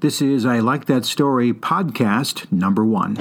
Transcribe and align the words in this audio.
This 0.00 0.22
is 0.22 0.46
I 0.46 0.60
Like 0.60 0.86
That 0.86 1.04
Story 1.04 1.52
podcast 1.52 2.50
number 2.50 2.86
one. 2.86 3.12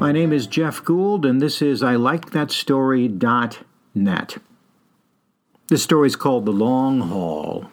My 0.00 0.10
name 0.10 0.32
is 0.32 0.48
Jeff 0.48 0.84
Gould, 0.84 1.24
and 1.24 1.40
this 1.40 1.62
is 1.62 1.84
I 1.84 1.94
Like 1.94 2.32
That 2.32 2.50
Story.net. 2.50 4.38
This 5.68 5.82
story 5.84 6.08
is 6.08 6.16
called 6.16 6.44
The 6.44 6.50
Long 6.50 7.02
Haul. 7.02 7.70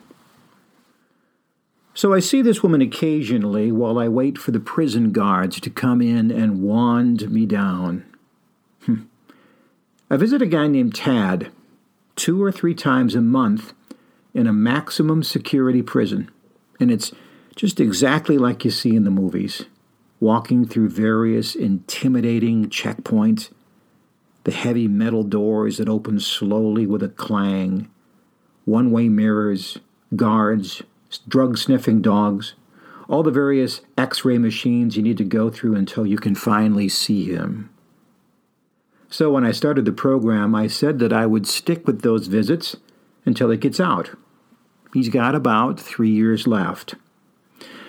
So 1.98 2.14
I 2.14 2.20
see 2.20 2.44
this 2.44 2.62
woman 2.62 2.80
occasionally 2.80 3.72
while 3.72 3.98
I 3.98 4.08
wait 4.08 4.38
for 4.38 4.52
the 4.52 4.60
prison 4.60 5.12
guards 5.12 5.60
to 5.60 5.72
come 5.72 6.00
in 6.00 6.30
and 6.30 6.62
wand 6.62 7.32
me 7.32 7.48
down. 7.48 8.06
Hmm. 8.84 9.06
I 10.08 10.18
visit 10.18 10.40
a 10.44 10.46
guy 10.46 10.68
named 10.68 10.94
Tad 10.94 11.50
two 12.16 12.44
or 12.44 12.52
three 12.52 12.76
times 12.76 13.16
a 13.16 13.22
month 13.22 13.74
in 14.32 14.46
a 14.46 14.54
maximum 14.54 15.24
security 15.24 15.82
prison, 15.82 16.30
and 16.80 16.92
it's 16.92 17.14
just 17.56 17.80
exactly 17.80 18.38
like 18.38 18.64
you 18.64 18.70
see 18.70 18.96
in 18.96 19.04
the 19.04 19.10
movies 19.10 19.66
walking 20.20 20.68
through 20.68 20.90
various 20.90 21.56
intimidating 21.56 22.70
checkpoints, 22.70 23.50
the 24.44 24.52
heavy 24.52 24.88
metal 24.88 25.24
doors 25.24 25.78
that 25.78 25.90
open 25.90 26.20
slowly 26.20 26.86
with 26.86 27.02
a 27.02 27.10
clang, 27.10 27.90
one 28.66 28.92
way 28.92 29.10
mirrors, 29.10 29.80
guards, 30.16 30.84
drug 31.28 31.58
sniffing 31.58 32.02
dogs, 32.02 32.54
all 33.08 33.24
the 33.24 33.32
various 33.32 33.82
x 33.98 34.26
ray 34.26 34.38
machines 34.38 34.98
you 34.98 35.04
need 35.04 35.18
to 35.18 35.24
go 35.24 35.50
through 35.50 35.76
until 35.76 36.06
you 36.06 36.18
can 36.18 36.36
finally 36.36 36.90
see 36.90 37.26
him. 37.26 37.70
So, 39.10 39.32
when 39.32 39.46
I 39.46 39.52
started 39.52 39.86
the 39.86 39.94
program, 39.94 40.54
I 40.54 40.68
said 40.68 41.00
that 41.00 41.14
I 41.14 41.26
would 41.26 41.48
stick 41.48 41.88
with 41.88 42.02
those 42.02 42.28
visits 42.28 42.76
until 43.26 43.52
it 43.52 43.62
gets 43.62 43.80
out. 43.80 44.12
He's 44.94 45.10
got 45.10 45.36
about 45.36 45.80
three 45.80 46.10
years 46.10 46.46
left. 46.46 46.96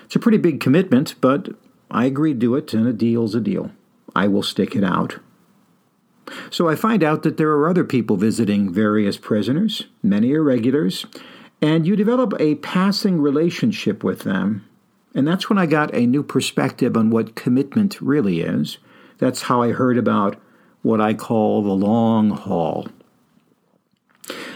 It's 0.05 0.17
a 0.17 0.21
pretty 0.21 0.39
big 0.39 0.61
commitment, 0.61 1.17
but 1.21 1.49
I 1.91 2.05
agreed 2.05 2.41
to 2.41 2.55
it, 2.55 2.73
and 2.73 2.87
a 2.87 2.93
deal's 2.93 3.35
a 3.35 3.41
deal. 3.41 3.73
I 4.15 4.29
will 4.29 4.43
stick 4.43 4.77
it 4.77 4.85
out. 4.85 5.19
So 6.51 6.69
I 6.69 6.77
find 6.77 7.03
out 7.03 7.23
that 7.23 7.37
there 7.37 7.51
are 7.51 7.69
other 7.69 7.85
people 7.85 8.17
visiting 8.17 8.73
various 8.73 9.17
prisoners, 9.17 9.87
many 10.03 10.33
are 10.35 10.43
regulars, 10.43 11.07
and 11.61 11.87
you 11.87 11.97
develop 11.97 12.35
a 12.39 12.57
passing 12.57 13.21
relationship 13.21 14.05
with 14.05 14.21
them. 14.21 14.65
And 15.15 15.27
that's 15.27 15.49
when 15.49 15.59
I 15.59 15.67
got 15.67 15.95
a 15.95 16.07
new 16.07 16.23
perspective 16.23 16.97
on 16.97 17.11
what 17.11 17.35
commitment 17.35 18.01
really 18.01 18.41
is. 18.41 18.79
That's 19.19 19.43
how 19.43 19.63
I 19.63 19.73
heard 19.73 19.99
about 19.99 20.41
what 20.83 21.01
I 21.01 21.15
call 21.15 21.63
the 21.63 21.71
long 21.71 22.31
haul. 22.31 22.89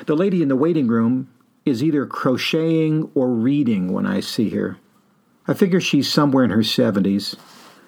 The 0.07 0.17
lady 0.17 0.43
in 0.43 0.49
the 0.49 0.57
waiting 0.57 0.87
room 0.87 1.29
is 1.65 1.83
either 1.83 2.07
crocheting 2.07 3.11
or 3.15 3.29
reading 3.29 3.93
when 3.93 4.07
I 4.07 4.21
see 4.21 4.51
her. 4.51 4.79
I 5.49 5.55
figure 5.55 5.81
she's 5.81 6.11
somewhere 6.11 6.45
in 6.45 6.51
her 6.51 6.59
70s. 6.59 7.37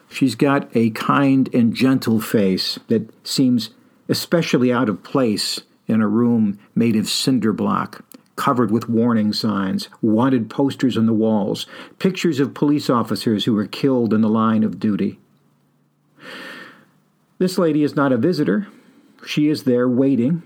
She's 0.08 0.34
got 0.34 0.68
a 0.74 0.90
kind 0.90 1.52
and 1.54 1.74
gentle 1.74 2.20
face 2.20 2.78
that 2.88 3.08
seems 3.26 3.70
especially 4.08 4.72
out 4.72 4.88
of 4.88 5.02
place 5.02 5.60
in 5.86 6.00
a 6.00 6.08
room 6.08 6.58
made 6.74 6.96
of 6.96 7.08
cinder 7.08 7.52
block 7.52 8.04
covered 8.36 8.70
with 8.70 8.88
warning 8.88 9.32
signs, 9.32 9.88
wanted 10.02 10.50
posters 10.50 10.96
on 10.96 11.06
the 11.06 11.12
walls, 11.12 11.66
pictures 11.98 12.40
of 12.40 12.54
police 12.54 12.90
officers 12.90 13.44
who 13.44 13.54
were 13.54 13.66
killed 13.66 14.12
in 14.12 14.20
the 14.20 14.28
line 14.28 14.62
of 14.64 14.80
duty. 14.80 15.18
This 17.38 17.58
lady 17.58 17.82
is 17.82 17.96
not 17.96 18.12
a 18.12 18.16
visitor. 18.16 18.68
She 19.26 19.48
is 19.48 19.64
there 19.64 19.88
waiting 19.88 20.42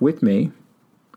with 0.00 0.22
me, 0.22 0.52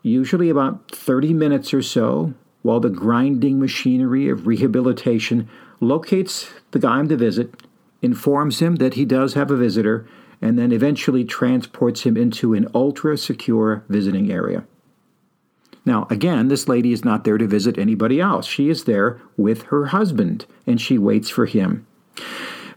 usually 0.02 0.50
about 0.50 0.92
30 0.92 1.34
minutes 1.34 1.74
or 1.74 1.82
so, 1.82 2.34
while 2.62 2.80
the 2.80 2.90
grinding 2.90 3.60
machinery 3.60 4.30
of 4.30 4.48
rehabilitation 4.48 5.50
locates 5.80 6.50
the 6.72 6.80
guy 6.80 6.98
I'm 6.98 7.10
to 7.10 7.18
visit, 7.18 7.54
informs 8.02 8.60
him 8.60 8.78
that 8.78 8.96
he 8.96 9.06
does 9.06 9.34
have 9.34 9.52
a 9.52 9.58
visitor, 9.58 10.08
and 10.42 10.60
then 10.60 10.72
eventually 10.72 11.24
transports 11.24 12.04
him 12.04 12.18
into 12.18 12.54
an 12.54 12.68
ultra 12.74 13.18
secure 13.18 13.84
visiting 13.88 14.32
area. 14.32 14.66
Now, 15.86 16.08
again, 16.10 16.48
this 16.48 16.68
lady 16.68 16.94
is 16.94 17.04
not 17.04 17.24
there 17.24 17.38
to 17.38 17.48
visit 17.48 17.78
anybody 17.78 18.22
else. 18.22 18.46
She 18.46 18.70
is 18.70 18.86
there 18.86 19.22
with 19.36 19.64
her 19.64 19.88
husband, 19.88 20.46
and 20.66 20.80
she 20.80 20.98
waits 20.98 21.30
for 21.30 21.46
him. 21.46 21.86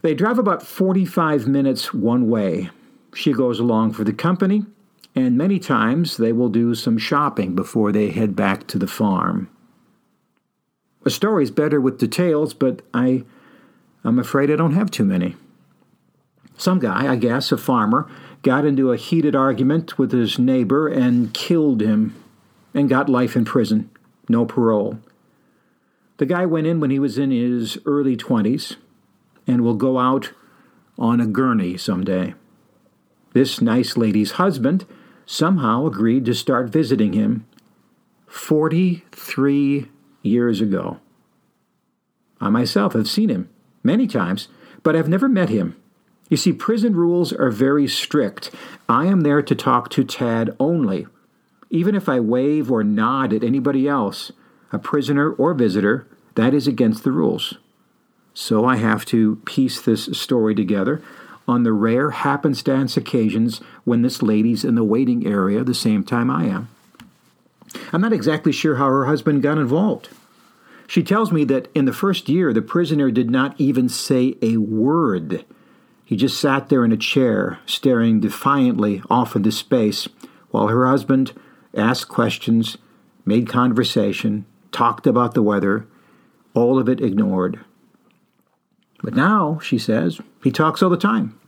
They 0.01 0.13
drive 0.13 0.37
about 0.37 0.63
45 0.63 1.47
minutes 1.47 1.93
one 1.93 2.29
way. 2.29 2.69
She 3.13 3.31
goes 3.31 3.59
along 3.59 3.93
for 3.93 4.03
the 4.03 4.13
company, 4.13 4.65
and 5.15 5.37
many 5.37 5.57
times 5.57 6.17
they 6.17 6.33
will 6.33 6.49
do 6.49 6.75
some 6.75 6.97
shopping 6.97 7.55
before 7.55 7.91
they 7.91 8.11
head 8.11 8.35
back 8.35 8.67
to 8.67 8.77
the 8.77 8.87
farm. 8.87 9.49
A 11.05 11.09
story's 11.09 11.51
better 11.51 11.79
with 11.79 11.99
details, 11.99 12.53
but 12.53 12.81
I, 12.93 13.23
I'm 14.03 14.19
afraid 14.19 14.51
I 14.51 14.57
don't 14.57 14.73
have 14.73 14.91
too 14.91 15.05
many. 15.05 15.35
Some 16.57 16.79
guy, 16.79 17.11
I 17.11 17.15
guess, 17.15 17.51
a 17.51 17.57
farmer, 17.57 18.09
got 18.41 18.65
into 18.65 18.91
a 18.91 18.97
heated 18.97 19.35
argument 19.35 19.97
with 19.97 20.11
his 20.11 20.37
neighbor 20.37 20.87
and 20.87 21.33
killed 21.33 21.81
him 21.81 22.13
and 22.77 22.87
got 22.87 23.09
life 23.09 23.35
in 23.35 23.43
prison, 23.43 23.89
no 24.29 24.45
parole. 24.45 24.99
The 26.17 26.27
guy 26.27 26.45
went 26.45 26.67
in 26.67 26.79
when 26.79 26.91
he 26.91 26.99
was 26.99 27.17
in 27.17 27.31
his 27.31 27.79
early 27.87 28.15
20s 28.15 28.75
and 29.47 29.63
will 29.63 29.73
go 29.73 29.97
out 29.97 30.31
on 30.95 31.19
a 31.19 31.25
gurney 31.25 31.75
someday. 31.75 32.35
This 33.33 33.61
nice 33.61 33.97
lady's 33.97 34.33
husband 34.33 34.85
somehow 35.25 35.87
agreed 35.87 36.25
to 36.25 36.35
start 36.35 36.69
visiting 36.69 37.13
him 37.13 37.47
43 38.27 39.89
years 40.21 40.61
ago. 40.61 40.99
I 42.39 42.49
myself 42.49 42.93
have 42.93 43.09
seen 43.09 43.29
him 43.29 43.49
many 43.81 44.05
times, 44.05 44.49
but 44.83 44.95
I've 44.95 45.09
never 45.09 45.27
met 45.27 45.49
him. 45.49 45.75
You 46.29 46.37
see, 46.37 46.53
prison 46.53 46.95
rules 46.95 47.33
are 47.33 47.49
very 47.49 47.87
strict. 47.87 48.51
I 48.87 49.07
am 49.07 49.21
there 49.21 49.41
to 49.41 49.55
talk 49.55 49.89
to 49.91 50.03
Tad 50.03 50.55
only 50.59 51.07
even 51.69 51.95
if 51.95 52.07
I 52.07 52.19
wave 52.19 52.71
or 52.71 52.83
nod 52.83 53.33
at 53.33 53.43
anybody 53.43 53.87
else, 53.87 54.31
a 54.71 54.79
prisoner 54.79 55.31
or 55.31 55.53
visitor, 55.53 56.07
that 56.35 56.53
is 56.53 56.67
against 56.67 57.03
the 57.03 57.11
rules. 57.11 57.55
So 58.33 58.65
I 58.65 58.75
have 58.75 59.05
to 59.05 59.37
piece 59.45 59.81
this 59.81 60.05
story 60.13 60.53
together 60.53 61.01
on 61.47 61.63
the 61.63 61.73
rare 61.73 62.11
happenstance 62.11 62.97
occasions 62.97 63.61
when 63.85 64.01
this 64.01 64.21
lady's 64.21 64.63
in 64.63 64.75
the 64.75 64.83
waiting 64.83 65.25
area 65.25 65.63
the 65.63 65.73
same 65.73 66.03
time 66.03 66.29
I 66.29 66.45
am. 66.45 66.69
I'm 67.91 68.01
not 68.01 68.13
exactly 68.13 68.51
sure 68.51 68.75
how 68.75 68.85
her 68.85 69.05
husband 69.05 69.41
got 69.41 69.57
involved. 69.57 70.09
She 70.87 71.03
tells 71.03 71.31
me 71.31 71.43
that 71.45 71.69
in 71.75 71.85
the 71.85 71.93
first 71.93 72.29
year, 72.29 72.53
the 72.53 72.61
prisoner 72.61 73.11
did 73.11 73.29
not 73.29 73.59
even 73.59 73.89
say 73.89 74.35
a 74.41 74.57
word. 74.57 75.45
He 76.05 76.15
just 76.15 76.39
sat 76.39 76.69
there 76.69 76.85
in 76.85 76.93
a 76.93 76.97
chair, 76.97 77.59
staring 77.65 78.21
defiantly 78.21 79.01
off 79.09 79.35
into 79.35 79.51
space, 79.51 80.07
while 80.51 80.67
her 80.67 80.87
husband 80.87 81.33
asked 81.75 82.07
questions, 82.07 82.77
made 83.25 83.47
conversation, 83.47 84.45
talked 84.71 85.07
about 85.07 85.33
the 85.33 85.43
weather, 85.43 85.87
all 86.53 86.79
of 86.79 86.89
it 86.89 87.01
ignored. 87.01 87.59
But 89.03 89.15
now, 89.15 89.59
she 89.59 89.77
says, 89.77 90.19
he 90.43 90.51
talks 90.51 90.81
all 90.81 90.89
the 90.89 90.97
time. 90.97 91.39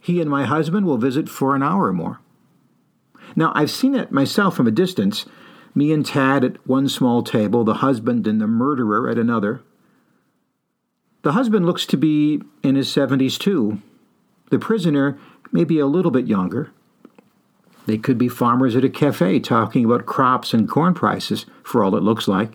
He 0.00 0.20
and 0.20 0.30
my 0.30 0.44
husband 0.44 0.86
will 0.86 0.98
visit 0.98 1.28
for 1.28 1.54
an 1.54 1.62
hour 1.62 1.86
or 1.86 1.92
more. 1.92 2.20
Now, 3.36 3.52
I've 3.54 3.70
seen 3.70 3.94
it 3.94 4.12
myself 4.12 4.56
from 4.56 4.66
a 4.66 4.70
distance 4.70 5.26
me 5.74 5.92
and 5.92 6.06
Tad 6.06 6.44
at 6.44 6.66
one 6.66 6.88
small 6.88 7.22
table, 7.22 7.64
the 7.64 7.74
husband 7.74 8.26
and 8.26 8.40
the 8.40 8.46
murderer 8.46 9.08
at 9.08 9.18
another. 9.18 9.62
The 11.22 11.32
husband 11.32 11.66
looks 11.66 11.84
to 11.86 11.96
be 11.96 12.42
in 12.62 12.76
his 12.76 12.88
70s 12.88 13.38
too. 13.38 13.82
The 14.50 14.58
prisoner 14.58 15.18
may 15.50 15.64
be 15.64 15.78
a 15.78 15.86
little 15.86 16.10
bit 16.10 16.26
younger. 16.26 16.70
They 17.86 17.98
could 17.98 18.16
be 18.16 18.28
farmers 18.28 18.76
at 18.76 18.84
a 18.84 18.88
cafe 18.88 19.40
talking 19.40 19.84
about 19.84 20.06
crops 20.06 20.54
and 20.54 20.68
corn 20.68 20.94
prices, 20.94 21.46
for 21.62 21.84
all 21.84 21.94
it 21.96 22.02
looks 22.02 22.26
like. 22.26 22.52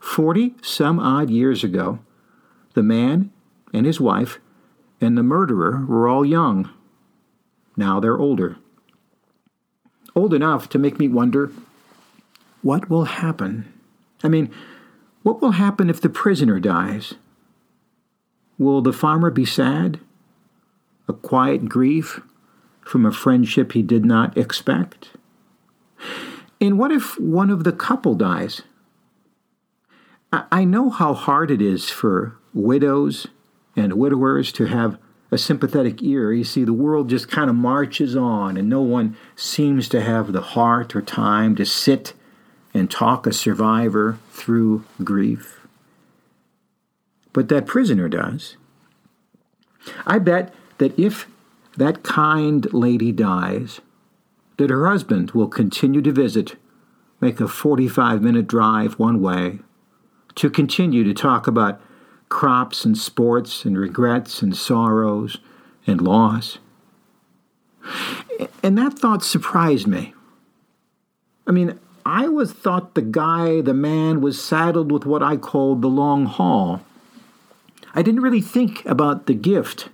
Forty 0.00 0.54
some 0.62 1.00
odd 1.00 1.28
years 1.28 1.64
ago, 1.64 1.98
the 2.74 2.82
man 2.82 3.32
and 3.72 3.84
his 3.84 4.00
wife 4.00 4.38
and 5.00 5.16
the 5.16 5.22
murderer 5.22 5.84
were 5.86 6.08
all 6.08 6.24
young. 6.24 6.70
Now 7.76 8.00
they're 8.00 8.18
older. 8.18 8.56
Old 10.14 10.34
enough 10.34 10.68
to 10.70 10.78
make 10.78 10.98
me 10.98 11.08
wonder 11.08 11.50
what 12.62 12.90
will 12.90 13.04
happen? 13.04 13.72
I 14.22 14.28
mean, 14.28 14.50
what 15.22 15.40
will 15.40 15.52
happen 15.52 15.88
if 15.88 16.00
the 16.00 16.08
prisoner 16.08 16.58
dies? 16.58 17.14
Will 18.58 18.82
the 18.82 18.92
farmer 18.92 19.30
be 19.30 19.44
sad? 19.44 20.00
A 21.06 21.12
quiet 21.12 21.68
grief? 21.68 22.20
From 22.88 23.04
a 23.04 23.12
friendship 23.12 23.72
he 23.72 23.82
did 23.82 24.04
not 24.04 24.36
expect? 24.36 25.10
And 26.58 26.78
what 26.78 26.90
if 26.90 27.20
one 27.20 27.50
of 27.50 27.64
the 27.64 27.72
couple 27.72 28.14
dies? 28.14 28.62
I 30.32 30.64
know 30.64 30.90
how 30.90 31.14
hard 31.14 31.50
it 31.50 31.60
is 31.60 31.90
for 31.90 32.36
widows 32.54 33.26
and 33.76 33.92
widowers 33.94 34.52
to 34.52 34.66
have 34.66 34.98
a 35.30 35.38
sympathetic 35.38 36.02
ear. 36.02 36.32
You 36.32 36.44
see, 36.44 36.64
the 36.64 36.72
world 36.72 37.10
just 37.10 37.30
kind 37.30 37.50
of 37.50 37.56
marches 37.56 38.16
on, 38.16 38.56
and 38.56 38.68
no 38.68 38.80
one 38.80 39.16
seems 39.36 39.88
to 39.90 40.00
have 40.00 40.32
the 40.32 40.40
heart 40.40 40.96
or 40.96 41.02
time 41.02 41.56
to 41.56 41.66
sit 41.66 42.14
and 42.72 42.90
talk 42.90 43.26
a 43.26 43.32
survivor 43.32 44.18
through 44.32 44.84
grief. 45.04 45.66
But 47.32 47.48
that 47.48 47.66
prisoner 47.66 48.08
does. 48.08 48.56
I 50.06 50.18
bet 50.18 50.52
that 50.78 50.98
if 50.98 51.26
that 51.78 52.02
kind 52.02 52.72
lady 52.74 53.12
dies, 53.12 53.80
that 54.56 54.68
her 54.68 54.88
husband 54.88 55.30
will 55.30 55.46
continue 55.46 56.02
to 56.02 56.10
visit, 56.10 56.56
make 57.20 57.40
a 57.40 57.46
45 57.46 58.20
minute 58.20 58.48
drive 58.48 58.98
one 58.98 59.22
way, 59.22 59.60
to 60.34 60.50
continue 60.50 61.04
to 61.04 61.14
talk 61.14 61.46
about 61.46 61.80
crops 62.28 62.84
and 62.84 62.98
sports 62.98 63.64
and 63.64 63.78
regrets 63.78 64.42
and 64.42 64.56
sorrows 64.56 65.38
and 65.86 66.00
loss. 66.00 66.58
And 68.62 68.76
that 68.76 68.98
thought 68.98 69.22
surprised 69.22 69.86
me. 69.86 70.14
I 71.46 71.52
mean, 71.52 71.78
I 72.04 72.26
was 72.26 72.52
thought 72.52 72.94
the 72.94 73.02
guy, 73.02 73.60
the 73.60 73.72
man, 73.72 74.20
was 74.20 74.42
saddled 74.42 74.90
with 74.90 75.06
what 75.06 75.22
I 75.22 75.36
called 75.36 75.82
the 75.82 75.88
long 75.88 76.26
haul. 76.26 76.82
I 77.94 78.02
didn't 78.02 78.22
really 78.22 78.40
think 78.40 78.84
about 78.84 79.26
the 79.26 79.34
gift 79.34 79.88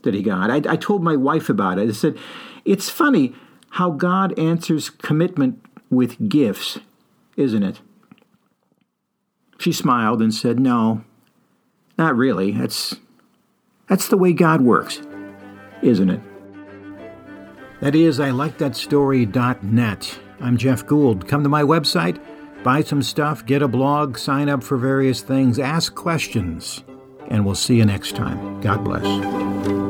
that 0.00 0.14
he 0.14 0.22
got. 0.22 0.50
I, 0.50 0.72
I 0.72 0.76
told 0.76 1.02
my 1.02 1.16
wife 1.16 1.48
about 1.48 1.78
it. 1.78 1.88
I 1.88 1.92
said, 1.92 2.18
It's 2.64 2.88
funny 2.88 3.34
how 3.70 3.90
God 3.90 4.38
answers 4.38 4.90
commitment 4.90 5.64
with 5.90 6.28
gifts, 6.28 6.78
isn't 7.36 7.62
it? 7.62 7.80
She 9.58 9.72
smiled 9.72 10.22
and 10.22 10.32
said, 10.32 10.58
No, 10.58 11.04
not 11.98 12.16
really. 12.16 12.52
That's, 12.52 12.96
that's 13.88 14.08
the 14.08 14.16
way 14.16 14.32
God 14.32 14.62
works, 14.62 15.02
isn't 15.82 16.10
it? 16.10 16.20
That 17.80 17.94
is, 17.94 18.20
I 18.20 18.30
like 18.30 18.58
that 18.58 18.76
story.net. 18.76 20.18
I'm 20.40 20.56
Jeff 20.56 20.86
Gould. 20.86 21.26
Come 21.26 21.42
to 21.42 21.48
my 21.48 21.62
website, 21.62 22.22
buy 22.62 22.82
some 22.82 23.02
stuff, 23.02 23.44
get 23.44 23.62
a 23.62 23.68
blog, 23.68 24.18
sign 24.18 24.48
up 24.48 24.62
for 24.62 24.76
various 24.76 25.22
things, 25.22 25.58
ask 25.58 25.94
questions, 25.94 26.84
and 27.28 27.44
we'll 27.44 27.54
see 27.54 27.76
you 27.76 27.84
next 27.84 28.16
time. 28.16 28.60
God 28.60 28.84
bless. 28.84 29.89